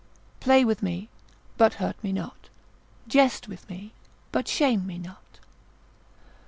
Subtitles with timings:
[0.39, 1.09] Play with me,
[1.57, 2.49] but hurt me not:
[3.07, 3.93] Jest with me,
[4.31, 5.37] but shame me not.